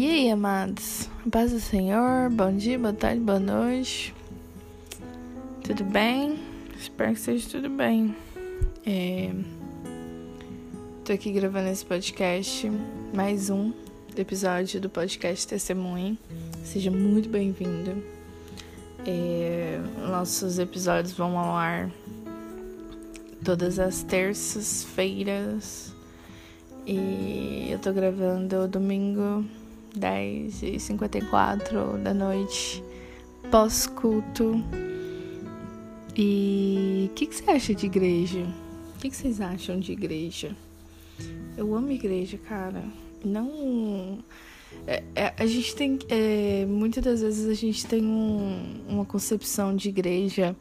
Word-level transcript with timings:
E 0.00 0.08
aí, 0.08 0.30
amados? 0.30 1.10
Paz 1.30 1.52
do 1.52 1.60
Senhor, 1.60 2.30
bom 2.30 2.56
dia, 2.56 2.78
boa 2.78 2.94
tarde, 2.94 3.20
boa 3.20 3.38
noite. 3.38 4.14
Tudo 5.62 5.84
bem? 5.84 6.38
Espero 6.74 7.12
que 7.12 7.18
esteja 7.18 7.50
tudo 7.50 7.68
bem. 7.68 8.16
É... 8.86 9.30
Tô 11.04 11.12
aqui 11.12 11.30
gravando 11.30 11.68
esse 11.68 11.84
podcast, 11.84 12.72
mais 13.12 13.50
um 13.50 13.74
episódio 14.16 14.80
do 14.80 14.88
podcast 14.88 15.46
Testemunho. 15.46 16.16
Seja 16.64 16.90
muito 16.90 17.28
bem-vindo. 17.28 18.02
É... 19.06 19.78
Nossos 20.08 20.58
episódios 20.58 21.12
vão 21.12 21.38
ao 21.38 21.54
ar 21.54 21.90
todas 23.44 23.78
as 23.78 24.02
terças-feiras. 24.02 25.94
E 26.86 27.68
eu 27.70 27.78
tô 27.78 27.92
gravando 27.92 28.66
domingo 28.66 29.44
10h54 29.98 32.02
da 32.02 32.14
noite, 32.14 32.82
pós-culto. 33.50 34.62
E 36.16 37.08
o 37.10 37.14
que, 37.14 37.26
que, 37.26 37.34
você 37.34 37.50
acha 37.50 37.74
de 37.74 37.86
igreja? 37.86 38.46
O 38.94 38.98
que, 38.98 39.10
que, 39.10 39.16
vocês 39.16 39.40
acham 39.40 39.80
de 39.80 39.92
igreja? 39.92 40.54
Eu 41.56 41.74
amo 41.74 41.90
igreja, 41.90 42.38
cara. 42.38 42.84
Não. 43.24 44.18
É, 44.86 45.02
é, 45.14 45.34
a 45.36 45.46
gente 45.46 45.74
tem. 45.74 45.98
É, 46.08 46.64
muitas 46.66 47.04
das 47.04 47.22
vezes 47.22 47.48
a 47.48 47.54
gente 47.54 47.86
tem 47.86 48.04
um, 48.04 48.82
uma 48.88 49.04
concepção 49.04 49.74
de 49.74 49.88
igreja 49.88 50.54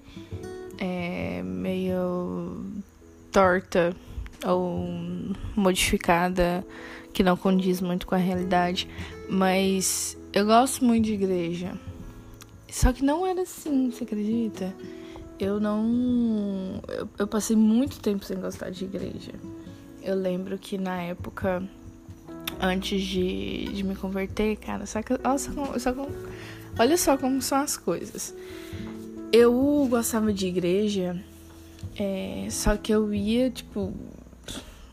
é, 0.77 1.41
meio 1.43 2.63
torta 3.31 3.95
ou 4.45 4.87
modificada 5.55 6.65
que 7.13 7.23
não 7.23 7.35
condiz 7.35 7.81
muito 7.81 8.07
com 8.07 8.15
a 8.15 8.17
realidade, 8.17 8.87
mas 9.29 10.17
eu 10.33 10.45
gosto 10.45 10.83
muito 10.83 11.05
de 11.05 11.13
igreja. 11.13 11.73
Só 12.69 12.91
que 12.91 13.03
não 13.03 13.25
era 13.25 13.41
assim, 13.41 13.91
você 13.91 14.03
acredita? 14.03 14.73
Eu 15.39 15.59
não. 15.59 16.81
Eu, 16.87 17.07
eu 17.17 17.27
passei 17.27 17.55
muito 17.55 17.99
tempo 17.99 18.25
sem 18.25 18.39
gostar 18.39 18.69
de 18.69 18.85
igreja. 18.85 19.33
Eu 20.01 20.15
lembro 20.15 20.57
que 20.57 20.77
na 20.77 21.01
época, 21.01 21.63
antes 22.59 23.01
de, 23.01 23.65
de 23.65 23.83
me 23.83 23.95
converter, 23.95 24.57
cara, 24.57 24.85
só 24.85 25.01
que, 25.01 25.13
olha, 25.13 25.37
só, 25.79 25.93
olha 26.77 26.97
só 26.97 27.17
como 27.17 27.41
são 27.41 27.59
as 27.59 27.77
coisas. 27.77 28.35
Eu 29.31 29.87
gostava 29.89 30.33
de 30.33 30.47
igreja, 30.47 31.23
é, 31.97 32.47
só 32.49 32.75
que 32.75 32.91
eu 32.91 33.13
ia, 33.13 33.49
tipo, 33.49 33.93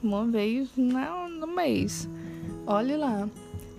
uma 0.02 0.26
vez 0.26 0.68
no, 0.76 1.46
mês. 1.46 2.08
Olhe 2.66 2.96
lá. 2.96 3.28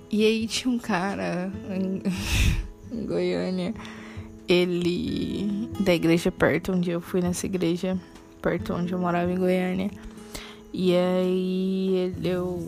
E 0.10 0.26
aí 0.26 0.48
tinha 0.48 0.74
um 0.74 0.80
cara 0.80 1.52
em, 1.70 2.02
em 2.92 3.06
Goiânia, 3.06 3.74
ele 4.48 5.70
da 5.80 5.94
igreja 5.94 6.32
perto 6.32 6.72
onde 6.72 6.90
eu 6.90 7.02
fui 7.02 7.22
nessa 7.22 7.46
igreja, 7.46 7.98
perto 8.42 8.74
onde 8.74 8.94
eu 8.94 9.00
morava 9.00 9.32
em 9.32 9.38
Goiânia. 9.38 9.92
E 10.74 10.96
aí 10.96 11.96
ele, 11.96 12.30
eu 12.30 12.68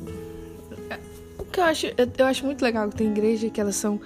o 1.37 1.45
que 1.45 1.59
eu 1.59 1.63
acho, 1.63 1.87
eu 2.17 2.25
acho 2.25 2.45
muito 2.45 2.61
legal 2.61 2.89
que 2.89 2.95
tem 2.95 3.07
igreja 3.07 3.49
que 3.49 3.61
elas 3.61 3.75
são 3.75 3.99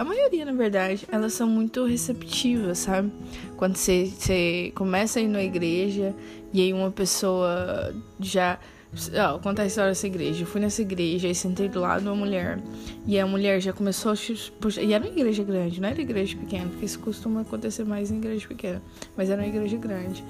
a 0.00 0.04
maioria, 0.04 0.46
na 0.46 0.52
verdade, 0.52 1.06
elas 1.12 1.34
são 1.34 1.46
muito 1.46 1.84
receptivas, 1.84 2.78
sabe? 2.78 3.12
Quando 3.58 3.76
você 3.76 4.72
começa 4.74 5.18
a 5.18 5.22
ir 5.22 5.28
na 5.28 5.42
igreja 5.42 6.14
e 6.54 6.62
aí 6.62 6.72
uma 6.72 6.90
pessoa 6.90 7.94
já 8.18 8.58
Vou 8.92 9.38
contar 9.38 9.62
a 9.62 9.66
história 9.66 9.90
dessa 9.90 10.06
igreja. 10.06 10.42
Eu 10.42 10.46
fui 10.46 10.60
nessa 10.60 10.82
igreja 10.82 11.28
e 11.28 11.34
sentei 11.34 11.68
do 11.68 11.80
lado 11.80 12.02
uma 12.06 12.16
mulher. 12.16 12.58
E 13.06 13.18
a 13.20 13.26
mulher 13.26 13.60
já 13.60 13.72
começou 13.72 14.12
a 14.12 14.14
puxar. 14.60 14.82
E 14.82 14.92
era 14.92 15.04
uma 15.04 15.12
igreja 15.12 15.44
grande, 15.44 15.80
não 15.80 15.88
era 15.88 16.00
igreja 16.00 16.36
pequena, 16.36 16.68
porque 16.68 16.86
isso 16.86 16.98
costuma 16.98 17.42
acontecer 17.42 17.84
mais 17.84 18.10
em 18.10 18.16
igreja 18.16 18.48
pequena. 18.48 18.82
Mas 19.16 19.30
era 19.30 19.40
uma 19.40 19.48
igreja 19.48 19.76
grande. 19.76 20.24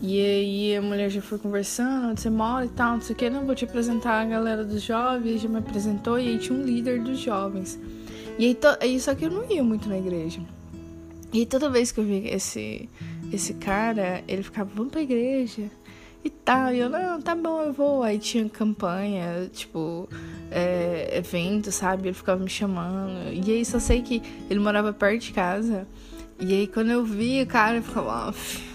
E 0.00 0.20
aí 0.20 0.76
a 0.76 0.82
mulher 0.82 1.10
já 1.10 1.20
foi 1.20 1.38
conversando, 1.38 2.08
onde 2.08 2.20
você 2.20 2.30
mora 2.30 2.66
e 2.66 2.68
tal, 2.68 2.94
não 2.94 3.00
sei 3.00 3.14
o 3.14 3.16
que, 3.16 3.30
não 3.30 3.46
vou 3.46 3.54
te 3.54 3.64
apresentar 3.64 4.20
a 4.20 4.24
galera 4.24 4.64
dos 4.64 4.82
jovens, 4.82 5.40
já 5.40 5.48
me 5.48 5.58
apresentou, 5.58 6.18
e 6.18 6.28
aí 6.28 6.38
tinha 6.38 6.58
um 6.58 6.62
líder 6.62 7.00
dos 7.00 7.18
jovens. 7.18 7.78
E 8.38 8.46
aí, 8.46 8.54
to... 8.54 8.76
aí 8.80 9.00
só 9.00 9.14
que 9.14 9.24
eu 9.24 9.30
não 9.30 9.48
ia 9.50 9.62
muito 9.62 9.88
na 9.88 9.96
igreja. 9.96 10.40
E 11.32 11.46
toda 11.46 11.70
vez 11.70 11.90
que 11.90 12.00
eu 12.00 12.04
vi 12.04 12.28
esse, 12.28 12.88
esse 13.32 13.54
cara, 13.54 14.22
ele 14.28 14.42
ficava, 14.42 14.70
vamos 14.74 14.92
pra 14.92 15.00
igreja 15.00 15.70
e 16.24 16.30
tal. 16.30 16.72
E 16.72 16.78
eu, 16.78 16.88
não, 16.88 17.20
tá 17.20 17.34
bom, 17.34 17.62
eu 17.62 17.72
vou. 17.72 18.02
Aí 18.02 18.18
tinha 18.18 18.48
campanha, 18.48 19.48
tipo, 19.52 20.08
é, 20.50 21.18
evento, 21.18 21.70
sabe? 21.70 22.08
Ele 22.08 22.14
ficava 22.14 22.42
me 22.42 22.50
chamando. 22.50 23.32
E 23.32 23.52
aí 23.52 23.64
só 23.64 23.78
sei 23.78 24.02
que 24.02 24.22
ele 24.48 24.60
morava 24.60 24.92
perto 24.92 25.22
de 25.22 25.32
casa. 25.32 25.86
E 26.40 26.52
aí 26.52 26.66
quando 26.66 26.90
eu 26.90 27.04
vi 27.04 27.42
o 27.42 27.46
cara, 27.46 27.76
eu 27.76 27.82
ficava, 27.82 28.30
ó, 28.30 28.32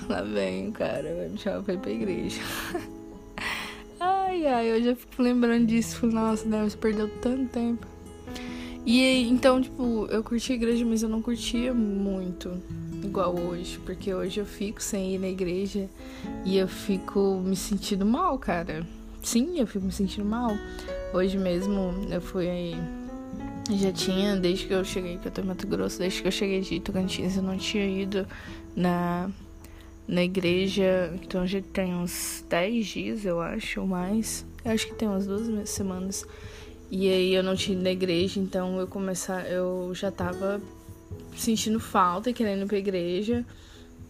lá 0.07 0.21
vem 0.21 0.69
o 0.69 0.71
cara, 0.71 1.13
vai 1.15 1.29
me 1.29 1.37
chamar 1.37 1.63
pra 1.63 1.73
ir 1.73 1.79
pra 1.79 1.91
igreja. 1.91 2.41
ai, 3.99 4.45
ai, 4.45 4.71
eu 4.71 4.83
já 4.83 4.95
fico 4.95 5.21
lembrando 5.21 5.65
disso. 5.65 6.05
Nossa, 6.07 6.47
Deus, 6.47 6.75
perdeu 6.75 7.09
tanto 7.21 7.49
tempo. 7.49 7.98
E 8.91 9.21
então, 9.29 9.61
tipo, 9.61 10.07
eu 10.09 10.23
curti 10.23 10.51
a 10.51 10.55
igreja, 10.55 10.83
mas 10.83 11.03
eu 11.03 11.09
não 11.09 11.21
curtia 11.21 11.75
muito 11.75 12.59
igual 13.03 13.37
hoje, 13.37 13.77
porque 13.85 14.11
hoje 14.11 14.39
eu 14.39 14.47
fico 14.47 14.81
sem 14.81 15.13
ir 15.13 15.19
na 15.19 15.27
igreja 15.27 15.87
e 16.43 16.57
eu 16.57 16.67
fico 16.67 17.39
me 17.39 17.55
sentindo 17.55 18.03
mal, 18.03 18.39
cara. 18.39 18.83
Sim, 19.21 19.59
eu 19.59 19.67
fico 19.67 19.85
me 19.85 19.91
sentindo 19.91 20.25
mal. 20.25 20.57
Hoje 21.13 21.37
mesmo 21.37 21.93
eu 22.09 22.19
fui 22.19 22.47
já 23.73 23.91
tinha, 23.91 24.35
desde 24.35 24.65
que 24.65 24.73
eu 24.73 24.83
cheguei, 24.83 25.19
que 25.19 25.27
eu 25.27 25.31
tô 25.31 25.41
em 25.41 25.45
Mato 25.45 25.67
Grosso, 25.67 25.99
desde 25.99 26.23
que 26.23 26.27
eu 26.27 26.31
cheguei 26.31 26.61
de 26.61 26.79
Tocantins, 26.79 27.37
eu 27.37 27.43
não 27.43 27.59
tinha 27.59 27.85
ido 27.85 28.25
na, 28.75 29.29
na 30.07 30.23
igreja, 30.23 31.13
então 31.21 31.45
já 31.45 31.61
tem 31.61 31.93
uns 31.93 32.43
10 32.49 32.87
dias, 32.87 33.23
eu 33.23 33.39
acho, 33.39 33.81
ou 33.81 33.85
mais. 33.85 34.43
Eu 34.65 34.71
acho 34.71 34.87
que 34.87 34.95
tem 34.95 35.07
umas 35.07 35.27
duas 35.27 35.69
semanas. 35.69 36.25
E 36.91 37.07
aí 37.07 37.35
eu 37.35 37.43
não 37.43 37.55
tinha 37.55 37.75
ido 37.75 37.83
na 37.83 37.91
igreja, 37.91 38.39
então 38.39 38.79
eu 38.79 38.87
começar, 38.87 39.49
eu 39.49 39.91
já 39.93 40.09
tava 40.09 40.59
sentindo 41.35 41.79
falta 41.79 42.29
e 42.29 42.33
querendo 42.33 42.63
ir 42.63 42.67
pra 42.67 42.77
igreja. 42.77 43.45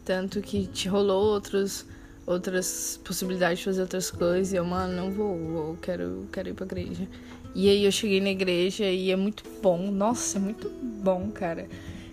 Tanto 0.06 0.42
que 0.42 0.66
te 0.66 0.88
rolou 0.88 1.26
outros, 1.34 1.86
outras 2.26 3.00
possibilidades 3.04 3.60
de 3.60 3.66
fazer 3.66 3.82
outras 3.82 4.10
coisas. 4.10 4.54
E 4.54 4.56
eu, 4.56 4.66
mano, 4.66 4.94
não 4.94 5.12
vou, 5.12 5.36
eu 5.36 5.78
quero, 5.82 6.28
quero 6.32 6.50
ir 6.50 6.54
pra 6.54 6.66
igreja. 6.66 7.08
E 7.54 7.68
aí 7.68 7.84
eu 7.84 7.92
cheguei 7.92 8.22
na 8.22 8.30
igreja 8.30 8.86
e 8.86 9.12
é 9.12 9.16
muito 9.16 9.44
bom. 9.62 9.92
Nossa, 9.92 10.38
é 10.38 10.42
muito 10.42 10.70
bom, 10.70 11.30
cara. 11.32 11.68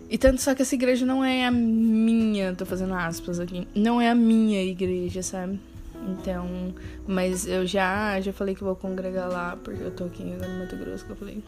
E 0.09 0.17
tanto 0.17 0.41
só 0.41 0.55
que 0.55 0.63
essa 0.63 0.75
igreja 0.75 1.05
não 1.05 1.25
é 1.25 1.47
a 1.47 1.51
minha, 1.51 2.55
tô 2.55 2.65
fazendo 2.65 2.95
aspas 2.95 3.41
aqui. 3.41 3.67
Não 3.75 4.01
é 4.01 4.11
a 4.11 4.15
minha 4.15 4.63
igreja, 4.63 5.23
sabe? 5.23 5.59
Então, 6.07 6.75
mas 7.07 7.47
eu 7.47 7.67
já 7.67 8.21
já 8.21 8.33
falei 8.33 8.55
que 8.55 8.63
vou 8.63 8.77
congregar 8.77 9.29
lá, 9.29 9.59
porque 9.63 9.83
eu 9.83 9.91
tô 9.91 10.05
aqui 10.05 10.23
agora 10.33 10.49
no 10.49 10.61
Mato 10.61 10.77
Grosso, 10.77 11.05
que 11.05 11.11
eu 11.11 11.17
falei. 11.17 11.43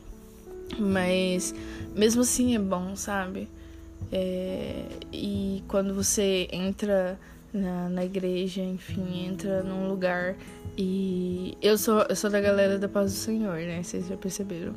Mas 0.78 1.54
mesmo 1.94 2.22
assim 2.22 2.54
é 2.54 2.58
bom, 2.58 2.94
sabe? 2.96 3.48
É, 4.12 4.84
e 5.12 5.62
quando 5.68 5.94
você 5.94 6.48
entra 6.52 7.18
na, 7.52 7.88
na 7.88 8.04
igreja, 8.04 8.62
enfim, 8.62 9.26
entra 9.26 9.62
num 9.62 9.88
lugar 9.88 10.36
e 10.76 11.56
eu 11.62 11.78
sou, 11.78 12.02
eu 12.08 12.16
sou 12.16 12.30
da 12.30 12.40
galera 12.40 12.78
da 12.78 12.88
paz 12.88 13.12
do 13.12 13.18
Senhor, 13.18 13.58
né? 13.58 13.82
Vocês 13.82 14.08
já 14.08 14.16
perceberam. 14.16 14.74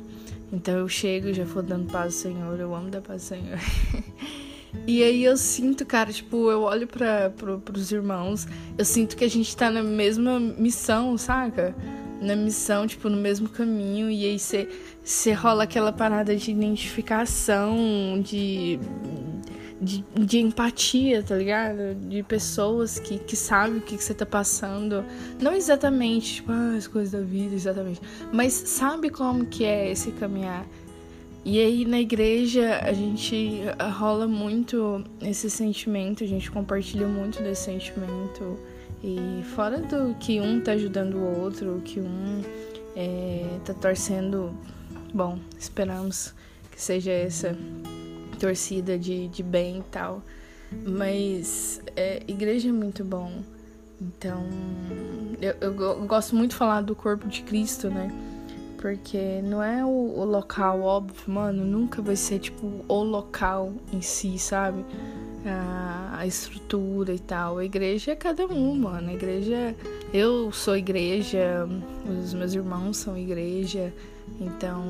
Então 0.52 0.74
eu 0.74 0.88
chego 0.88 1.32
já 1.32 1.44
vou 1.44 1.62
dando 1.62 1.90
paz 1.90 2.14
do 2.14 2.18
Senhor, 2.18 2.58
eu 2.58 2.74
amo 2.74 2.90
da 2.90 3.00
paz 3.00 3.22
do 3.22 3.26
Senhor. 3.26 3.58
e 4.86 5.02
aí 5.02 5.24
eu 5.24 5.36
sinto, 5.36 5.86
cara, 5.86 6.12
tipo, 6.12 6.50
eu 6.50 6.62
olho 6.62 6.86
para 6.86 7.30
pro, 7.30 7.60
pros 7.60 7.92
irmãos, 7.92 8.48
eu 8.76 8.84
sinto 8.84 9.16
que 9.16 9.24
a 9.24 9.30
gente 9.30 9.56
tá 9.56 9.70
na 9.70 9.82
mesma 9.82 10.40
missão, 10.40 11.16
saca? 11.16 11.74
Na 12.20 12.34
missão, 12.34 12.86
tipo, 12.86 13.08
no 13.08 13.16
mesmo 13.16 13.48
caminho, 13.48 14.10
e 14.10 14.24
aí 14.24 14.38
você 14.38 15.32
rola 15.32 15.64
aquela 15.64 15.92
parada 15.92 16.34
de 16.34 16.50
identificação, 16.50 18.20
de, 18.22 18.78
de, 19.80 20.04
de, 20.14 20.38
empatia, 20.38 21.22
tá 21.22 21.36
ligado? 21.36 21.94
De 22.08 22.22
pessoas 22.22 22.98
que, 22.98 23.18
que 23.18 23.36
sabem 23.36 23.78
o 23.78 23.80
que, 23.80 23.96
que 23.96 24.02
você 24.02 24.14
tá 24.14 24.26
passando. 24.26 25.04
Não 25.40 25.52
exatamente, 25.52 26.36
tipo, 26.36 26.50
ah, 26.50 26.74
as 26.76 26.86
coisas 26.86 27.12
da 27.12 27.20
vida, 27.20 27.54
exatamente. 27.54 28.00
Mas 28.32 28.52
sabe 28.52 29.10
como 29.10 29.46
que 29.46 29.64
é 29.64 29.90
esse 29.90 30.10
caminhar. 30.12 30.66
E 31.44 31.58
aí 31.58 31.84
na 31.84 32.00
igreja 32.00 32.80
a 32.82 32.92
gente 32.92 33.62
rola 33.98 34.28
muito 34.28 35.04
esse 35.20 35.50
sentimento, 35.50 36.22
a 36.22 36.26
gente 36.26 36.50
compartilha 36.50 37.08
muito 37.08 37.42
desse 37.42 37.64
sentimento. 37.64 38.58
E 39.02 39.42
fora 39.56 39.78
do 39.78 40.14
que 40.14 40.40
um 40.40 40.60
tá 40.60 40.72
ajudando 40.72 41.16
o 41.16 41.40
outro, 41.40 41.82
que 41.84 41.98
um 41.98 42.42
é, 42.94 43.58
tá 43.64 43.74
torcendo 43.74 44.56
Bom, 45.14 45.38
esperamos 45.58 46.34
que 46.70 46.80
seja 46.80 47.12
essa 47.12 47.54
torcida 48.40 48.98
de, 48.98 49.28
de 49.28 49.42
bem 49.42 49.80
e 49.80 49.82
tal. 49.82 50.22
Mas 50.86 51.82
é, 51.94 52.22
igreja 52.26 52.70
é 52.70 52.72
muito 52.72 53.04
bom. 53.04 53.42
Então, 54.00 54.42
eu, 55.38 55.54
eu, 55.60 55.80
eu, 55.80 56.06
gosto 56.06 56.34
muito 56.34 56.52
de 56.52 56.56
falar 56.56 56.80
do 56.80 56.96
corpo 56.96 57.28
de 57.28 57.42
Cristo, 57.42 57.90
né? 57.90 58.10
Porque 58.82 59.40
não 59.44 59.62
é 59.62 59.84
o, 59.84 59.88
o, 59.88 60.24
local, 60.24 60.82
óbvio, 60.82 61.32
mano, 61.32 61.64
nunca 61.64 62.02
vai 62.02 62.16
ser 62.16 62.40
tipo 62.40 62.84
o 62.88 63.02
local 63.04 63.72
em 63.92 64.02
si, 64.02 64.36
sabe? 64.40 64.84
A, 65.46 66.16
a 66.18 66.26
estrutura 66.26 67.14
e 67.14 67.18
tal. 67.20 67.58
A 67.58 67.64
igreja 67.64 68.10
é 68.10 68.16
cada 68.16 68.44
um, 68.44 68.74
mano. 68.74 69.08
A 69.08 69.14
igreja. 69.14 69.76
Eu 70.12 70.50
sou 70.50 70.76
igreja, 70.76 71.68
os 72.10 72.34
meus 72.34 72.54
irmãos 72.54 72.96
são 72.96 73.16
igreja. 73.16 73.94
Então, 74.40 74.82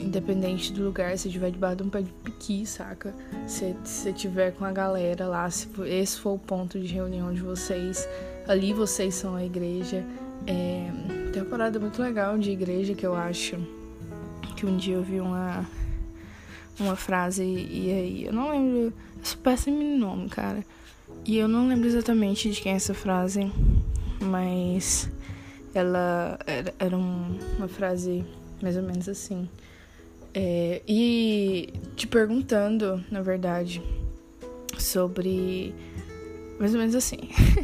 independente 0.00 0.72
do 0.72 0.82
lugar, 0.82 1.16
se 1.16 1.30
tiver 1.30 1.52
debaixo 1.52 1.76
de 1.76 1.82
um 1.84 1.88
pé 1.88 2.02
de 2.02 2.12
piqui, 2.24 2.66
saca? 2.66 3.14
Se 3.46 3.76
você 3.84 4.12
tiver 4.12 4.50
com 4.54 4.64
a 4.64 4.72
galera 4.72 5.28
lá, 5.28 5.48
se 5.48 5.68
esse 5.86 6.18
for 6.18 6.34
o 6.34 6.38
ponto 6.38 6.80
de 6.80 6.92
reunião 6.92 7.32
de 7.32 7.42
vocês, 7.42 8.08
ali 8.48 8.72
vocês 8.72 9.14
são 9.14 9.36
a 9.36 9.44
igreja. 9.44 10.04
É, 10.48 11.17
tem 11.38 11.42
uma 11.44 11.50
parada 11.50 11.78
muito 11.78 12.02
legal 12.02 12.36
de 12.36 12.50
igreja 12.50 12.94
que 12.94 13.06
eu 13.06 13.14
acho 13.14 13.56
que 14.56 14.66
um 14.66 14.76
dia 14.76 14.96
eu 14.96 15.02
vi 15.04 15.20
uma, 15.20 15.64
uma 16.80 16.96
frase 16.96 17.44
e 17.44 17.92
aí 17.92 18.24
eu 18.24 18.32
não 18.32 18.50
lembro. 18.50 18.78
Eu 18.78 18.92
sou 19.22 19.38
péssimo 19.38 19.80
nome, 19.96 20.28
cara. 20.28 20.64
E 21.24 21.36
eu 21.36 21.46
não 21.46 21.68
lembro 21.68 21.86
exatamente 21.86 22.50
de 22.50 22.60
quem 22.60 22.72
é 22.72 22.76
essa 22.76 22.92
frase, 22.92 23.52
mas 24.20 25.08
ela 25.72 26.38
era, 26.44 26.74
era 26.76 26.96
um, 26.96 27.38
uma 27.56 27.68
frase 27.68 28.24
mais 28.60 28.76
ou 28.76 28.82
menos 28.82 29.08
assim. 29.08 29.48
É, 30.34 30.82
e 30.88 31.72
te 31.94 32.08
perguntando, 32.08 33.04
na 33.12 33.22
verdade, 33.22 33.80
sobre. 34.76 35.72
Mais 36.58 36.74
ou 36.74 36.80
menos 36.80 36.96
assim. 36.96 37.18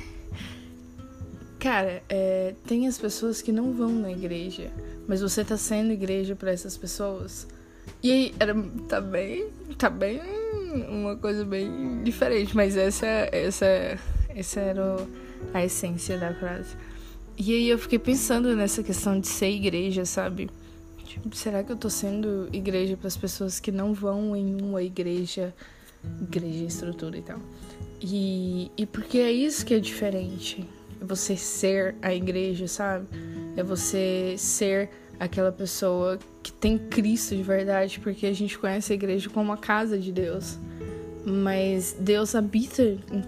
Cara, 1.65 2.03
é, 2.11 2.53
tem 2.67 2.87
as 2.87 2.99
pessoas 2.99 3.41
que 3.41 3.51
não 3.51 3.73
vão 3.73 3.89
na 3.89 4.13
igreja, 4.13 4.71
mas 5.09 5.23
você 5.23 5.43
tá 5.43 5.57
sendo 5.57 5.95
igreja 5.95 6.37
para 6.37 6.51
essas 6.51 6.77
pessoas. 6.77 7.47
E 8.03 8.13
aí, 8.13 8.35
era, 8.39 8.55
tá 8.87 9.01
bem. 9.01 9.49
Tá 9.79 9.89
bem. 9.89 10.21
Uma 10.91 11.17
coisa 11.17 11.43
bem 11.43 12.03
diferente, 12.03 12.55
mas 12.55 12.77
essa, 12.77 13.07
essa, 13.07 13.99
essa 14.29 14.61
era 14.61 14.97
a 15.55 15.65
essência 15.65 16.19
da 16.19 16.35
frase. 16.35 16.77
E 17.39 17.55
aí 17.55 17.71
eu 17.71 17.79
fiquei 17.79 17.99
pensando 17.99 18.55
nessa 18.55 18.83
questão 18.83 19.19
de 19.19 19.27
ser 19.27 19.49
igreja, 19.49 20.05
sabe? 20.05 20.51
Tipo, 21.03 21.35
será 21.35 21.65
que 21.65 21.73
eu 21.73 21.77
tô 21.77 21.89
sendo 21.89 22.47
igreja 22.53 22.95
para 22.95 23.09
as 23.09 23.17
pessoas 23.17 23.59
que 23.59 23.73
não 23.73 23.95
vão 23.95 24.37
em 24.37 24.61
uma 24.61 24.83
igreja, 24.83 25.55
igreja, 26.21 26.65
estrutura 26.67 27.17
e 27.17 27.23
tal? 27.23 27.41
E, 28.03 28.71
e 28.77 28.85
porque 28.85 29.17
é 29.17 29.33
isso 29.33 29.65
que 29.65 29.73
é 29.73 29.79
diferente. 29.79 30.69
É 31.05 31.07
você 31.07 31.37
ser 31.37 31.95
a 32.01 32.15
igreja, 32.15 32.67
sabe? 32.67 33.07
É 33.55 33.63
você 33.63 34.37
ser 34.39 34.89
aquela 35.21 35.53
pessoa 35.53 36.19
que 36.43 36.51
tem 36.51 36.79
Cristo 36.79 37.37
de 37.37 37.43
verdade, 37.43 38.01
porque 38.01 38.27
a 38.27 38.33
gente 38.33 38.59
conhece 38.59 38.93
a 38.93 38.95
igreja 38.95 39.29
como 39.29 39.53
a 39.53 39.57
casa 39.59 39.99
de 39.99 40.11
Deus. 40.11 40.59
Mas 41.27 41.95
Deus 42.01 42.35
habita 42.35 42.83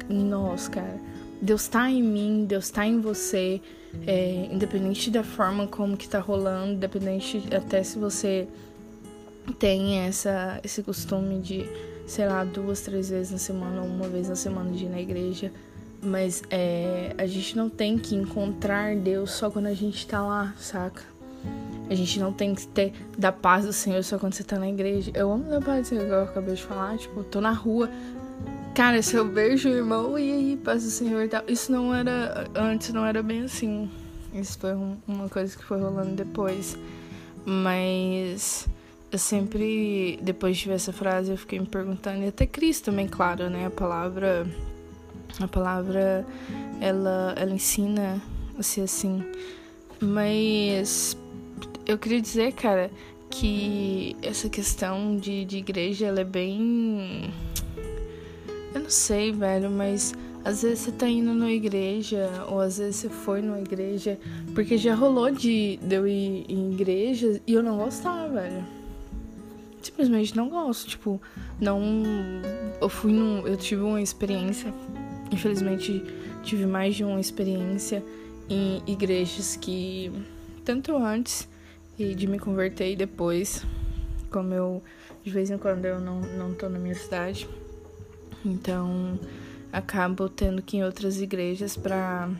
em 0.08 0.24
nós, 0.24 0.68
cara. 0.68 0.98
Deus 1.40 1.68
tá 1.68 1.90
em 1.90 2.02
mim, 2.02 2.46
Deus 2.48 2.70
tá 2.70 2.86
em 2.86 2.98
você. 2.98 3.60
É, 4.06 4.48
independente 4.50 5.10
da 5.10 5.22
forma 5.22 5.66
como 5.66 5.96
que 5.96 6.08
tá 6.08 6.18
rolando, 6.18 6.72
independente 6.72 7.42
até 7.54 7.82
se 7.82 7.98
você 7.98 8.46
tem 9.58 10.00
essa, 10.00 10.60
esse 10.62 10.82
costume 10.82 11.40
de, 11.40 11.66
sei 12.06 12.26
lá, 12.26 12.42
duas, 12.44 12.80
três 12.80 13.10
vezes 13.10 13.32
na 13.32 13.38
semana 13.38 13.82
ou 13.82 13.86
uma 13.86 14.08
vez 14.08 14.28
na 14.28 14.36
semana 14.36 14.70
de 14.70 14.84
ir 14.84 14.88
na 14.88 15.00
igreja. 15.00 15.52
Mas 16.02 16.42
é, 16.50 17.14
a 17.18 17.26
gente 17.26 17.56
não 17.56 17.68
tem 17.68 17.98
que 17.98 18.14
encontrar 18.14 18.94
Deus 18.96 19.32
só 19.32 19.50
quando 19.50 19.66
a 19.66 19.74
gente 19.74 20.06
tá 20.06 20.22
lá, 20.22 20.54
saca? 20.58 21.02
A 21.88 21.94
gente 21.94 22.18
não 22.18 22.32
tem 22.32 22.54
que 22.54 22.66
ter 22.66 22.92
da 23.16 23.30
paz 23.30 23.64
do 23.64 23.72
Senhor 23.72 24.02
só 24.02 24.18
quando 24.18 24.34
você 24.34 24.42
tá 24.42 24.58
na 24.58 24.68
igreja. 24.68 25.10
Eu 25.14 25.30
amo 25.30 25.44
da 25.44 25.60
paz 25.60 25.82
do 25.82 25.88
Senhor, 25.90 26.04
igual 26.04 26.20
eu 26.20 26.26
acabei 26.26 26.54
de 26.54 26.62
falar. 26.62 26.98
Tipo, 26.98 27.22
tô 27.22 27.40
na 27.40 27.52
rua. 27.52 27.88
Cara, 28.74 29.00
se 29.02 29.14
eu 29.14 29.30
vejo 29.30 29.68
o 29.68 29.72
irmão, 29.72 30.18
e 30.18 30.32
aí, 30.32 30.56
paz 30.56 30.82
do 30.82 30.90
Senhor 30.90 31.22
e 31.22 31.28
tal. 31.28 31.42
Isso 31.46 31.70
não 31.70 31.94
era. 31.94 32.48
Antes 32.54 32.92
não 32.92 33.06
era 33.06 33.22
bem 33.22 33.42
assim. 33.42 33.88
Isso 34.34 34.58
foi 34.58 34.74
um, 34.74 34.96
uma 35.06 35.28
coisa 35.28 35.56
que 35.56 35.64
foi 35.64 35.80
rolando 35.80 36.10
depois. 36.10 36.76
Mas. 37.44 38.68
Eu 39.10 39.18
sempre, 39.20 40.18
depois 40.20 40.56
de 40.56 40.66
ver 40.66 40.74
essa 40.74 40.92
frase, 40.92 41.30
eu 41.30 41.38
fiquei 41.38 41.60
me 41.60 41.66
perguntando, 41.66 42.24
e 42.24 42.26
até 42.26 42.44
Cristo 42.44 42.86
também, 42.86 43.06
claro, 43.06 43.48
né? 43.48 43.64
A 43.66 43.70
palavra 43.70 44.44
a 45.40 45.48
palavra 45.48 46.26
ela, 46.80 47.34
ela 47.36 47.52
ensina 47.52 48.20
a 48.58 48.62
ser 48.62 48.82
assim. 48.82 49.22
Mas 50.00 51.16
eu 51.86 51.98
queria 51.98 52.20
dizer, 52.20 52.52
cara, 52.52 52.90
que 53.30 54.16
essa 54.22 54.48
questão 54.48 55.16
de, 55.16 55.44
de 55.44 55.58
igreja 55.58 56.06
ela 56.06 56.20
é 56.20 56.24
bem. 56.24 57.32
Eu 58.74 58.80
não 58.82 58.90
sei, 58.90 59.32
velho, 59.32 59.70
mas 59.70 60.14
às 60.44 60.62
vezes 60.62 60.80
você 60.80 60.92
tá 60.92 61.08
indo 61.08 61.32
numa 61.32 61.50
igreja, 61.50 62.30
ou 62.48 62.60
às 62.60 62.78
vezes 62.78 62.96
você 62.96 63.08
foi 63.08 63.42
numa 63.42 63.60
igreja, 63.60 64.18
porque 64.54 64.78
já 64.78 64.94
rolou 64.94 65.30
de, 65.30 65.78
de 65.78 65.94
eu 65.94 66.06
ir 66.06 66.44
em 66.48 66.72
igrejas 66.72 67.40
e 67.46 67.54
eu 67.54 67.62
não 67.62 67.78
gostar, 67.78 68.28
velho. 68.28 68.64
Simplesmente 69.82 70.36
não 70.36 70.48
gosto, 70.48 70.88
tipo, 70.88 71.20
não. 71.60 71.80
Eu 72.80 72.88
fui 72.88 73.12
num. 73.12 73.46
Eu 73.46 73.56
tive 73.56 73.82
uma 73.82 74.02
experiência 74.02 74.74
Infelizmente, 75.30 76.02
tive 76.42 76.66
mais 76.66 76.94
de 76.94 77.04
uma 77.04 77.20
experiência 77.20 78.02
em 78.48 78.82
igrejas 78.86 79.56
que, 79.56 80.12
tanto 80.64 80.96
antes 80.96 81.48
de 81.98 82.26
me 82.26 82.38
converter 82.38 82.92
e 82.92 82.96
depois, 82.96 83.64
como 84.30 84.52
eu, 84.54 84.82
de 85.24 85.30
vez 85.30 85.50
em 85.50 85.58
quando, 85.58 85.84
eu 85.84 86.00
não, 86.00 86.20
não 86.20 86.54
tô 86.54 86.68
na 86.68 86.78
minha 86.78 86.94
cidade, 86.94 87.48
então 88.44 89.18
acabo 89.72 90.28
tendo 90.28 90.62
que 90.62 90.76
ir 90.76 90.80
em 90.80 90.84
outras 90.84 91.20
igrejas 91.20 91.76
para 91.76 92.30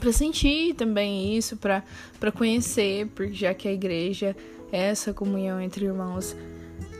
para 0.00 0.12
sentir 0.12 0.74
também 0.74 1.36
isso, 1.36 1.56
para 1.56 1.84
para 2.18 2.32
porque 2.32 3.34
já 3.34 3.54
que 3.54 3.68
a 3.68 3.72
igreja 3.72 4.34
é 4.72 4.88
essa 4.88 5.12
comunhão 5.12 5.60
entre 5.60 5.84
irmãos 5.84 6.34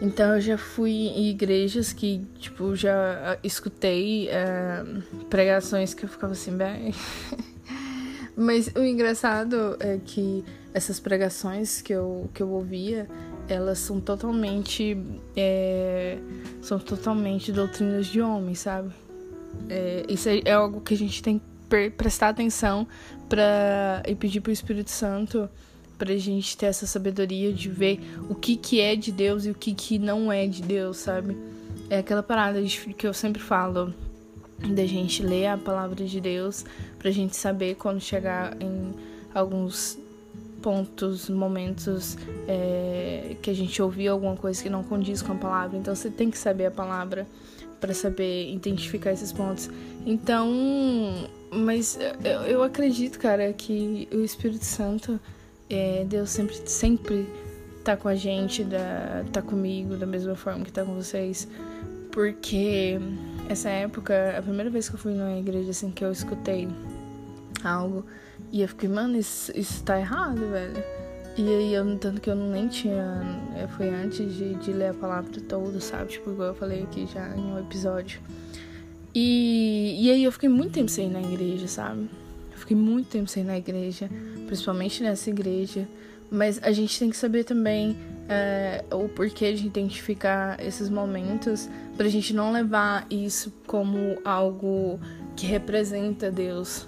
então 0.03 0.35
eu 0.35 0.41
já 0.41 0.59
fui 0.59 0.91
em 0.91 1.29
igrejas 1.29 1.93
que, 1.93 2.27
tipo, 2.41 2.75
já 2.75 3.39
escutei 3.41 4.29
uh, 4.29 5.25
pregações 5.27 5.95
que 5.95 6.03
eu 6.05 6.09
ficava 6.09 6.33
assim, 6.33 6.57
bem. 6.57 6.93
Mas 8.37 8.67
o 8.75 8.81
engraçado 8.81 9.77
é 9.79 10.01
que 10.05 10.45
essas 10.75 10.99
pregações 10.99 11.81
que 11.81 11.93
eu, 11.93 12.29
que 12.35 12.43
eu 12.43 12.49
ouvia, 12.49 13.09
elas 13.49 13.79
são 13.79 14.01
totalmente. 14.01 14.99
É, 15.37 16.19
são 16.61 16.81
totalmente 16.81 17.53
doutrinas 17.53 18.09
de 18.09 18.21
homem, 18.21 18.57
sabe? 18.57 18.93
É, 19.69 20.05
isso 20.09 20.29
é, 20.29 20.41
é 20.45 20.53
algo 20.53 20.81
que 20.81 20.95
a 20.95 20.99
gente 20.99 21.23
tem 21.23 21.39
que 21.39 21.91
prestar 21.91 22.31
atenção 22.31 22.89
para 23.29 24.03
e 24.05 24.17
pedir 24.17 24.41
pro 24.41 24.51
Espírito 24.51 24.91
Santo 24.91 25.49
pra 26.03 26.17
gente 26.17 26.57
ter 26.57 26.67
essa 26.67 26.85
sabedoria 26.85 27.53
de 27.53 27.69
ver 27.69 28.01
o 28.29 28.35
que 28.35 28.57
que 28.57 28.81
é 28.81 28.97
de 28.97 29.13
Deus 29.13 29.47
e 29.47 29.51
o 29.51 29.55
que 29.55 29.73
que 29.73 30.01
não 30.01 30.33
é 30.33 30.49
de 30.49 30.61
Deus, 30.61 30.97
sabe? 30.97 31.37
É 31.89 31.99
aquela 31.99 32.25
parada 32.25 32.61
que 32.61 33.07
eu 33.07 33.15
sempre 33.15 33.41
falo 33.41 33.95
da 34.59 34.85
gente 34.85 35.23
ler 35.23 35.47
a 35.47 35.57
palavra 35.57 36.05
de 36.05 36.21
Deus 36.21 36.65
pra 36.99 37.13
gente 37.13 37.37
saber 37.37 37.77
quando 37.77 38.01
chegar 38.01 38.61
em 38.61 38.93
alguns 39.33 39.97
pontos, 40.61 41.31
momentos 41.31 42.19
é, 42.49 43.37
que 43.41 43.49
a 43.49 43.55
gente 43.55 43.81
ouviu 43.81 44.13
alguma 44.13 44.35
coisa 44.35 44.61
que 44.61 44.69
não 44.69 44.83
condiz 44.83 45.23
com 45.23 45.35
a 45.35 45.37
palavra. 45.37 45.79
Então 45.79 45.95
você 45.95 46.11
tem 46.11 46.33
que 46.33 46.39
saber 46.39 46.67
a 46.67 46.71
palavra 46.73 47.29
para 47.81 47.95
saber 47.95 48.53
identificar 48.53 49.13
esses 49.13 49.33
pontos. 49.33 49.71
Então, 50.05 50.51
mas 51.53 51.97
eu, 52.25 52.41
eu 52.41 52.63
acredito, 52.65 53.21
cara, 53.21 53.53
que 53.53 54.09
o 54.11 54.25
Espírito 54.25 54.65
Santo 54.65 55.21
é, 55.75 56.05
Deus 56.05 56.31
sempre, 56.31 56.57
sempre 56.67 57.27
tá 57.83 57.97
com 57.97 58.09
a 58.09 58.15
gente, 58.15 58.63
da, 58.65 59.25
tá 59.33 59.43
comigo 59.43 59.97
da 59.97 60.07
mesma 60.07 60.35
forma 60.35 60.65
que 60.65 60.73
tá 60.73 60.85
com 60.85 60.95
vocês. 60.95 61.49
Porque 62.11 62.99
essa 63.49 63.71
época, 63.71 64.37
a 64.39 64.43
primeira 64.43 64.71
vez 64.71 64.89
que 64.89 64.95
eu 64.95 64.99
fui 64.99 65.15
numa 65.15 65.39
igreja 65.39 65.71
assim 65.71 65.91
que 65.91 66.05
eu 66.05 66.13
escutei 66.13 66.69
algo 67.65 68.05
e 68.51 68.61
eu 68.61 68.69
fiquei, 68.69 68.89
mano, 68.89 69.17
isso, 69.17 69.51
isso 69.57 69.83
tá 69.83 69.99
errado, 69.99 70.41
velho. 70.51 70.85
E 71.39 71.49
aí, 71.49 71.73
eu, 71.73 71.99
tanto 71.99 72.21
que 72.21 72.29
eu 72.29 72.37
nem 72.37 72.69
tinha. 72.69 73.23
Foi 73.79 73.89
antes 73.89 74.35
de, 74.35 74.55
de 74.57 74.71
ler 74.71 74.89
a 74.89 74.95
palavra 74.95 75.31
toda, 75.49 75.81
sabe? 75.81 76.11
Tipo, 76.11 76.31
igual 76.31 76.49
eu 76.49 76.55
falei 76.55 76.83
aqui 76.83 77.07
já 77.07 77.35
em 77.35 77.41
um 77.41 77.59
episódio. 77.59 78.21
E, 79.15 79.97
e 79.99 80.11
aí 80.11 80.25
eu 80.25 80.33
fiquei 80.33 80.51
muito 80.51 80.73
tempo 80.73 80.91
sem 80.91 81.09
ir 81.09 81.13
na 81.13 81.23
igreja, 81.23 81.67
sabe? 81.67 82.11
Fiquei 82.63 82.77
muito 82.77 83.09
tempo 83.09 83.29
sem 83.29 83.43
ir 83.43 83.47
na 83.47 83.59
igreja, 83.59 84.09
principalmente 84.47 85.03
nessa 85.03 85.31
igreja. 85.31 85.87
Mas 86.31 86.59
a 86.63 86.73
gente 86.73 86.99
tem 86.99 87.11
que 87.11 87.17
saber 87.17 87.45
também 87.45 87.97
é, 88.29 88.85
o 88.91 89.09
porquê 89.09 89.53
de 89.53 89.67
identificar 89.67 90.59
esses 90.65 90.89
momentos 90.89 91.69
para 91.97 92.07
a 92.07 92.09
gente 92.09 92.33
não 92.33 92.53
levar 92.53 93.07
isso 93.11 93.53
como 93.67 94.17
algo 94.25 94.99
que 95.37 95.47
representa 95.47 96.31
Deus. 96.31 96.87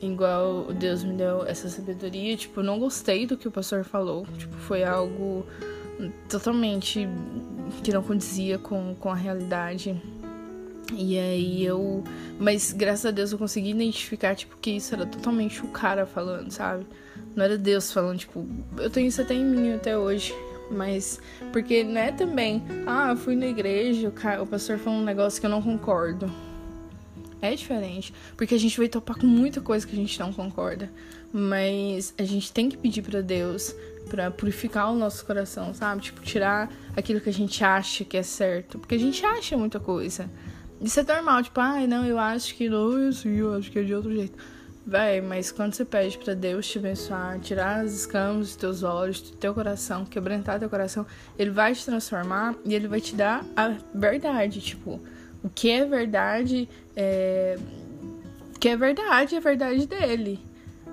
igual 0.00 0.72
Deus 0.72 1.02
me 1.02 1.14
deu 1.14 1.44
essa 1.44 1.68
sabedoria, 1.68 2.36
tipo, 2.36 2.62
não 2.62 2.78
gostei 2.78 3.26
do 3.26 3.36
que 3.36 3.48
o 3.48 3.50
pastor 3.50 3.84
falou. 3.84 4.24
Tipo, 4.38 4.56
foi 4.56 4.84
algo 4.84 5.44
totalmente 6.28 7.08
que 7.82 7.92
não 7.92 8.02
condizia 8.02 8.58
com, 8.58 8.94
com 8.94 9.10
a 9.10 9.14
realidade. 9.14 10.00
E 10.92 11.18
aí 11.18 11.64
eu. 11.64 12.02
Mas 12.38 12.72
graças 12.72 13.06
a 13.06 13.10
Deus 13.10 13.32
eu 13.32 13.38
consegui 13.38 13.70
identificar, 13.70 14.34
tipo, 14.34 14.56
que 14.56 14.70
isso 14.70 14.94
era 14.94 15.06
totalmente 15.06 15.62
o 15.62 15.68
cara 15.68 16.06
falando, 16.06 16.50
sabe? 16.50 16.86
Não 17.34 17.44
era 17.44 17.56
Deus 17.56 17.92
falando, 17.92 18.18
tipo, 18.18 18.46
eu 18.78 18.90
tenho 18.90 19.06
isso 19.06 19.20
até 19.20 19.34
em 19.34 19.44
mim 19.44 19.72
até 19.74 19.96
hoje. 19.96 20.34
Mas, 20.70 21.20
porque 21.52 21.82
não 21.82 22.00
é 22.00 22.12
também, 22.12 22.62
ah, 22.86 23.10
eu 23.10 23.16
fui 23.16 23.34
na 23.34 23.46
igreja, 23.46 24.12
o, 24.40 24.46
pastor 24.46 24.78
falou 24.78 25.00
um 25.00 25.04
negócio 25.04 25.40
que 25.40 25.46
eu 25.46 25.50
não 25.50 25.60
concordo. 25.60 26.30
É 27.42 27.54
diferente, 27.54 28.14
porque 28.36 28.54
a 28.54 28.58
gente 28.58 28.78
vai 28.78 28.86
topar 28.86 29.18
com 29.18 29.26
muita 29.26 29.60
coisa 29.60 29.86
que 29.86 29.92
a 29.94 29.96
gente 29.96 30.18
não 30.20 30.32
concorda. 30.32 30.90
Mas 31.32 32.12
a 32.18 32.24
gente 32.24 32.52
tem 32.52 32.68
que 32.68 32.76
pedir 32.76 33.02
para 33.02 33.20
Deus 33.20 33.74
para 34.08 34.30
purificar 34.30 34.90
o 34.92 34.96
nosso 34.96 35.24
coração, 35.24 35.72
sabe? 35.72 36.02
Tipo, 36.02 36.20
tirar 36.20 36.70
aquilo 36.96 37.20
que 37.20 37.30
a 37.30 37.32
gente 37.32 37.62
acha 37.62 38.04
que 38.04 38.16
é 38.16 38.22
certo. 38.22 38.78
Porque 38.78 38.96
a 38.96 38.98
gente 38.98 39.24
acha 39.24 39.56
muita 39.56 39.78
coisa. 39.78 40.28
Isso 40.80 41.00
é 41.00 41.02
normal, 41.02 41.42
tipo, 41.42 41.60
ai, 41.60 41.84
ah, 41.84 41.86
não, 41.86 42.06
eu 42.06 42.18
acho 42.18 42.54
que 42.54 42.68
não 42.68 42.98
é 42.98 43.08
assim, 43.08 43.36
eu 43.36 43.54
acho 43.54 43.70
que 43.70 43.78
é 43.78 43.82
de 43.82 43.94
outro 43.94 44.12
jeito. 44.14 44.38
Véi, 44.86 45.20
mas 45.20 45.52
quando 45.52 45.74
você 45.74 45.84
pede 45.84 46.16
para 46.16 46.32
Deus 46.32 46.66
te 46.66 46.78
abençoar, 46.78 47.38
tirar 47.38 47.84
as 47.84 47.92
escamas 47.92 48.48
dos 48.48 48.56
teus 48.56 48.82
olhos, 48.82 49.20
do 49.20 49.36
teu 49.36 49.52
coração, 49.52 50.06
quebrantar 50.06 50.58
teu 50.58 50.70
coração, 50.70 51.06
ele 51.38 51.50
vai 51.50 51.74
te 51.74 51.84
transformar 51.84 52.54
e 52.64 52.74
ele 52.74 52.88
vai 52.88 53.00
te 53.00 53.14
dar 53.14 53.44
a 53.54 53.74
verdade, 53.94 54.60
tipo, 54.60 54.98
o 55.44 55.50
que 55.50 55.70
é 55.70 55.84
verdade 55.84 56.68
é 56.96 57.58
o 58.56 58.58
que 58.58 58.68
é 58.68 58.76
verdade 58.76 59.36
é 59.36 59.40
verdade 59.40 59.86
dele. 59.86 60.40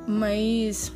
Mas 0.05 0.91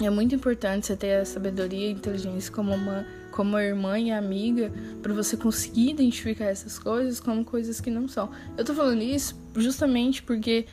é 0.00 0.10
muito 0.10 0.34
importante 0.34 0.86
você 0.86 0.96
ter 0.96 1.20
a 1.20 1.24
sabedoria 1.24 1.86
e 1.86 1.88
a 1.88 1.92
inteligência 1.92 2.52
como 2.52 2.74
uma 2.74 3.06
como 3.38 3.56
irmã 3.56 3.96
e 3.96 4.10
amiga, 4.10 4.72
para 5.00 5.14
você 5.14 5.36
conseguir 5.36 5.90
identificar 5.90 6.46
essas 6.46 6.76
coisas 6.76 7.20
como 7.20 7.44
coisas 7.44 7.80
que 7.80 7.88
não 7.88 8.08
são. 8.08 8.28
Eu 8.56 8.64
tô 8.64 8.74
falando 8.74 9.00
isso 9.00 9.40
justamente 9.54 10.24
porque, 10.24 10.66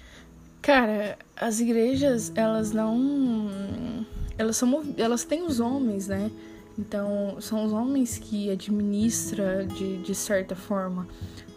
cara, 0.63 1.15
as 1.35 1.59
igrejas, 1.59 2.31
elas 2.33 2.71
não. 2.71 3.51
Elas 4.35 4.57
são. 4.57 4.83
Elas 4.97 5.23
têm 5.23 5.43
os 5.43 5.59
homens, 5.59 6.07
né? 6.07 6.31
Então, 6.75 7.37
são 7.39 7.63
os 7.63 7.71
homens 7.71 8.17
que 8.17 8.49
administram 8.49 9.67
de, 9.67 9.97
de 9.97 10.15
certa 10.15 10.55
forma 10.55 11.07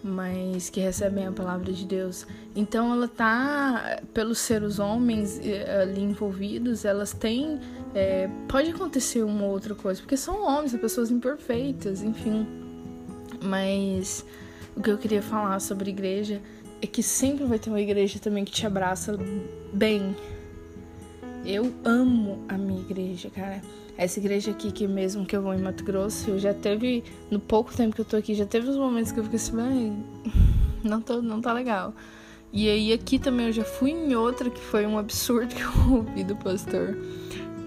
mas 0.03 0.71
que 0.71 0.81
recebem 0.81 1.27
a 1.27 1.33
palavra 1.33 1.73
de 1.73 1.85
Deus. 1.85 2.27
Então 2.55 2.93
ela 2.93 3.09
tá, 3.09 4.01
pelos 4.15 4.39
seres 4.39 4.79
homens 4.79 5.41
eh, 5.43 5.83
ali 5.83 6.03
envolvidos, 6.03 6.85
elas 6.85 7.13
têm. 7.13 7.61
É, 7.99 8.31
pode 8.47 8.71
acontecer 8.71 9.25
uma 9.25 9.45
outra 9.47 9.75
coisa, 9.75 10.01
porque 10.01 10.17
são 10.17 10.41
homens, 10.47 10.71
são 10.71 10.79
pessoas 10.79 11.11
imperfeitas, 11.11 12.01
enfim. 12.01 12.47
Mas 13.43 14.25
o 14.77 14.81
que 14.81 14.89
eu 14.89 14.97
queria 14.97 15.21
falar 15.21 15.59
sobre 15.59 15.91
igreja 15.91 16.41
é 16.81 16.87
que 16.87 17.03
sempre 17.03 17.45
vai 17.45 17.59
ter 17.59 17.71
uma 17.71 17.81
igreja 17.81 18.21
também 18.21 18.45
que 18.45 18.53
te 18.53 18.65
abraça 18.65 19.19
bem. 19.73 20.15
Eu 21.45 21.73
amo 21.85 22.45
a 22.49 22.57
minha 22.57 22.81
igreja, 22.81 23.31
cara. 23.31 23.61
Essa 23.97 24.21
igreja 24.21 24.53
aqui, 24.53 24.71
que 24.71 24.87
mesmo 24.87 25.27
que 25.27 25.35
eu 25.35 25.43
vou 25.43 25.53
em 25.53 25.61
Mato 25.61 25.83
Grosso, 25.83 26.31
eu 26.31 26.39
já 26.39 26.55
teve, 26.55 27.03
no 27.29 27.41
pouco 27.41 27.75
tempo 27.75 27.97
que 27.97 28.01
eu 28.01 28.05
tô 28.05 28.17
aqui, 28.17 28.33
já 28.33 28.47
teve 28.47 28.69
os 28.69 28.77
momentos 28.77 29.11
que 29.11 29.19
eu 29.19 29.25
fiquei 29.25 29.39
assim, 29.39 30.05
não, 30.85 31.01
tô, 31.01 31.21
não 31.21 31.41
tá 31.41 31.53
legal. 31.53 31.93
E 32.53 32.69
aí 32.69 32.93
aqui 32.93 33.19
também 33.19 33.47
eu 33.47 33.53
já 33.53 33.65
fui 33.65 33.91
em 33.91 34.15
outra 34.15 34.49
que 34.49 34.61
foi 34.61 34.87
um 34.87 34.97
absurdo 34.97 35.51
que 35.53 35.63
eu 35.63 35.97
ouvi 35.97 36.23
do 36.23 36.37
pastor. 36.37 36.97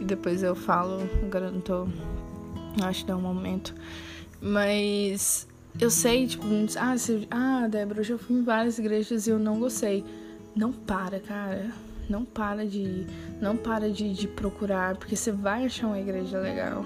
E 0.02 0.04
depois 0.04 0.44
eu 0.44 0.56
falo, 0.56 1.08
agora 1.24 1.50
não 1.50 1.62
tô. 1.62 1.88
Acho 2.84 3.02
que 3.02 3.08
dá 3.08 3.16
um 3.16 3.22
momento. 3.22 3.74
Mas 4.42 5.48
eu 5.80 5.90
sei, 5.90 6.28
tipo, 6.28 6.44
ah, 6.78 6.98
você, 6.98 7.28
ah, 7.32 7.68
Débora, 7.70 8.02
eu 8.02 8.04
já 8.04 8.18
fui 8.18 8.38
em 8.38 8.44
várias 8.44 8.78
igrejas 8.80 9.28
e 9.28 9.30
eu 9.30 9.40
não 9.40 9.60
gostei. 9.60 10.04
Não 10.56 10.74
para, 10.74 11.20
cara 11.20 11.72
não 12.12 12.26
para 12.26 12.66
de 12.68 13.08
não 13.42 13.56
para 13.56 13.90
de, 13.90 14.14
de 14.14 14.28
procurar, 14.28 14.98
porque 14.98 15.16
você 15.16 15.32
vai 15.32 15.66
achar 15.66 15.88
uma 15.88 16.00
igreja 16.00 16.38
legal. 16.40 16.86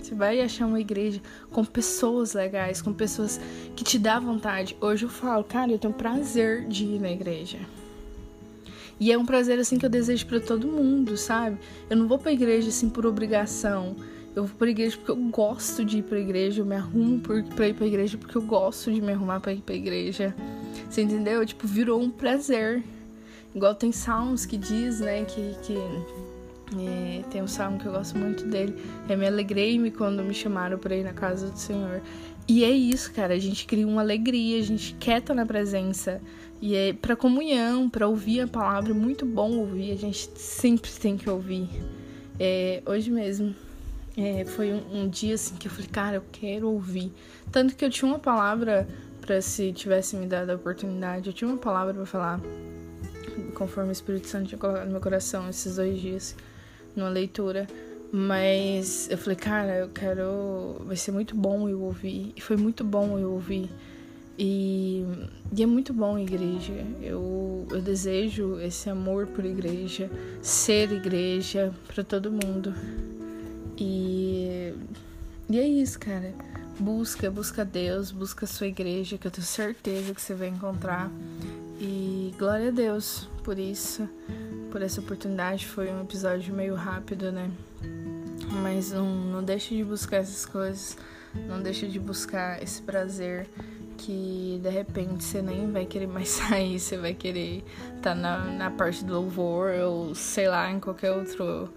Você 0.00 0.14
vai 0.14 0.40
achar 0.40 0.66
uma 0.66 0.80
igreja 0.80 1.20
com 1.50 1.64
pessoas 1.64 2.34
legais, 2.34 2.80
com 2.80 2.92
pessoas 2.92 3.40
que 3.74 3.82
te 3.82 3.98
dá 3.98 4.20
vontade. 4.20 4.76
Hoje 4.80 5.04
eu 5.04 5.08
falo, 5.08 5.42
cara, 5.42 5.72
eu 5.72 5.78
tenho 5.78 5.94
prazer 5.94 6.68
de 6.68 6.84
ir 6.84 7.00
na 7.00 7.10
igreja. 7.10 7.58
E 8.98 9.12
é 9.12 9.18
um 9.18 9.26
prazer 9.26 9.58
assim 9.58 9.78
que 9.78 9.84
eu 9.84 9.90
desejo 9.90 10.26
para 10.26 10.40
todo 10.40 10.66
mundo, 10.66 11.16
sabe? 11.16 11.58
Eu 11.90 11.96
não 11.96 12.08
vou 12.08 12.18
pra 12.18 12.32
igreja 12.32 12.68
assim 12.68 12.88
por 12.88 13.04
obrigação. 13.04 13.94
Eu 14.34 14.44
vou 14.44 14.56
pra 14.56 14.68
igreja 14.68 14.96
porque 14.96 15.10
eu 15.10 15.16
gosto 15.16 15.84
de 15.84 15.98
ir 15.98 16.02
pra 16.02 16.18
igreja, 16.18 16.60
eu 16.60 16.66
me 16.66 16.74
arrumo 16.74 17.20
pra 17.20 17.68
ir 17.68 17.74
pra 17.74 17.86
igreja 17.86 18.18
porque 18.18 18.36
eu 18.36 18.42
gosto 18.42 18.92
de 18.92 19.00
me 19.00 19.12
arrumar 19.12 19.40
pra 19.40 19.52
ir 19.52 19.62
pra 19.62 19.74
igreja. 19.74 20.34
Você 20.88 21.02
entendeu? 21.02 21.44
Tipo, 21.44 21.66
virou 21.66 22.00
um 22.00 22.10
prazer. 22.10 22.82
Igual 23.54 23.74
tem 23.74 23.92
salmos 23.92 24.44
que 24.44 24.58
diz, 24.58 25.00
né, 25.00 25.24
que, 25.24 25.56
que 25.62 25.78
é, 26.78 27.22
tem 27.30 27.42
um 27.42 27.46
salmo 27.46 27.78
que 27.78 27.86
eu 27.86 27.92
gosto 27.92 28.18
muito 28.18 28.44
dele. 28.46 28.76
É 29.08 29.16
me 29.16 29.26
alegrei-me 29.26 29.90
quando 29.90 30.22
me 30.22 30.34
chamaram 30.34 30.78
para 30.78 30.96
ir 30.96 31.04
na 31.04 31.12
casa 31.12 31.48
do 31.48 31.58
Senhor. 31.58 32.02
E 32.48 32.64
é 32.64 32.70
isso, 32.70 33.12
cara. 33.12 33.34
A 33.34 33.38
gente 33.38 33.66
cria 33.66 33.86
uma 33.86 34.02
alegria, 34.02 34.58
a 34.58 34.62
gente 34.62 34.94
quer 35.00 35.18
estar 35.18 35.34
na 35.34 35.46
presença. 35.46 36.20
E 36.60 36.74
é 36.74 36.92
para 36.92 37.14
comunhão, 37.14 37.88
para 37.88 38.08
ouvir 38.08 38.40
a 38.40 38.48
palavra, 38.48 38.90
é 38.90 38.94
muito 38.94 39.26
bom 39.26 39.52
ouvir. 39.58 39.92
A 39.92 39.96
gente 39.96 40.30
sempre 40.36 40.90
tem 40.90 41.16
que 41.16 41.28
ouvir. 41.28 41.68
É, 42.38 42.82
hoje 42.86 43.10
mesmo 43.10 43.54
é, 44.16 44.44
foi 44.44 44.72
um, 44.72 45.02
um, 45.02 45.08
dia 45.08 45.34
assim 45.34 45.56
que 45.56 45.68
eu 45.68 45.72
falei, 45.72 45.88
cara, 45.88 46.16
eu 46.16 46.24
quero 46.32 46.70
ouvir. 46.70 47.12
Tanto 47.52 47.76
que 47.76 47.84
eu 47.84 47.90
tinha 47.90 48.08
uma 48.10 48.18
palavra 48.18 48.88
para 49.20 49.40
se 49.42 49.72
tivesse 49.72 50.16
me 50.16 50.26
dado 50.26 50.50
a 50.50 50.54
oportunidade, 50.54 51.28
eu 51.28 51.32
tinha 51.32 51.48
uma 51.48 51.58
palavra 51.58 51.92
para 51.92 52.06
falar 52.06 52.40
conforme 53.54 53.90
o 53.90 53.92
Espírito 53.92 54.28
Santo 54.28 54.48
tinha 54.48 54.58
colocado 54.58 54.86
no 54.86 54.92
meu 54.92 55.00
coração 55.00 55.48
esses 55.48 55.76
dois 55.76 56.00
dias, 56.00 56.36
numa 56.94 57.08
leitura. 57.08 57.66
Mas 58.12 59.10
eu 59.10 59.18
falei, 59.18 59.36
cara, 59.36 59.78
eu 59.78 59.88
quero. 59.88 60.76
Vai 60.86 60.96
ser 60.96 61.10
muito 61.10 61.34
bom 61.34 61.68
eu 61.68 61.82
ouvir. 61.82 62.32
E 62.36 62.40
foi 62.40 62.56
muito 62.56 62.84
bom 62.84 63.18
eu 63.18 63.32
ouvir. 63.32 63.68
E, 64.38 65.04
e 65.56 65.62
é 65.62 65.66
muito 65.66 65.92
bom 65.92 66.18
igreja. 66.18 66.72
Eu, 67.00 67.66
eu 67.70 67.80
desejo 67.80 68.60
esse 68.60 68.90
amor 68.90 69.26
por 69.26 69.44
igreja, 69.44 70.10
ser 70.42 70.92
igreja 70.92 71.72
para 71.86 72.04
todo 72.04 72.30
mundo. 72.30 72.74
E, 73.78 74.74
e 75.48 75.58
é 75.58 75.66
isso, 75.66 75.98
cara. 75.98 76.34
Busca, 76.78 77.30
busca 77.30 77.64
Deus, 77.64 78.10
busca 78.10 78.44
a 78.44 78.48
sua 78.48 78.66
igreja, 78.66 79.16
que 79.16 79.26
eu 79.26 79.30
tenho 79.30 79.46
certeza 79.46 80.12
que 80.12 80.20
você 80.20 80.34
vai 80.34 80.48
encontrar. 80.48 81.10
E 81.80 82.34
glória 82.38 82.68
a 82.68 82.72
Deus 82.72 83.28
por 83.42 83.58
isso, 83.58 84.08
por 84.70 84.82
essa 84.82 85.00
oportunidade. 85.00 85.66
Foi 85.66 85.90
um 85.90 86.02
episódio 86.02 86.54
meio 86.54 86.74
rápido, 86.74 87.32
né? 87.32 87.50
Mas 88.62 88.92
não, 88.92 89.06
não 89.06 89.42
deixe 89.42 89.74
de 89.74 89.84
buscar 89.84 90.18
essas 90.18 90.44
coisas, 90.44 90.96
não 91.48 91.62
deixe 91.62 91.86
de 91.86 91.98
buscar 91.98 92.62
esse 92.62 92.82
prazer 92.82 93.48
que 93.96 94.60
de 94.62 94.70
repente 94.70 95.24
você 95.24 95.42
nem 95.42 95.70
vai 95.70 95.86
querer 95.86 96.06
mais 96.06 96.28
sair, 96.30 96.78
você 96.78 96.96
vai 96.96 97.14
querer 97.14 97.64
estar 97.96 98.10
tá 98.10 98.14
na, 98.14 98.38
na 98.44 98.70
parte 98.70 99.04
do 99.04 99.14
louvor 99.14 99.72
ou 99.80 100.14
sei 100.14 100.48
lá, 100.48 100.70
em 100.70 100.80
qualquer 100.80 101.12
outro, 101.12 101.68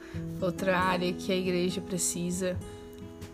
outra 0.41 0.77
área 0.77 1.11
que 1.13 1.31
a 1.31 1.35
igreja 1.35 1.81
precisa 1.81 2.57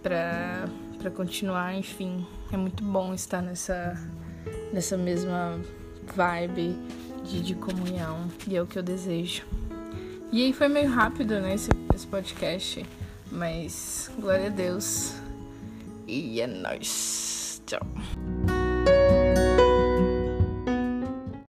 para 0.01 1.10
continuar, 1.12 1.75
enfim. 1.75 2.25
É 2.51 2.58
muito 2.58 2.84
bom 2.84 3.13
estar 3.13 3.42
nessa, 3.42 4.00
nessa 4.72 4.96
mesma 4.96 5.60
vibe 6.15 6.77
de, 7.24 7.42
de 7.42 7.56
comunhão. 7.56 8.27
E 8.48 8.56
é 8.56 8.62
o 8.62 8.68
que 8.68 8.77
eu 8.77 8.84
desejo. 8.84 9.44
E 10.32 10.44
aí 10.44 10.54
foi 10.54 10.68
meio 10.68 10.89
rápido, 10.89 11.39
né, 11.39 11.56
esse, 11.56 11.70
esse 11.94 12.06
podcast. 12.08 12.86
Mas 13.32 14.12
glória 14.20 14.48
a 14.48 14.50
Deus. 14.50 15.13
E 16.08 16.39
é 16.39 16.48
nóis. 16.48 17.62
Tchau. 17.65 17.82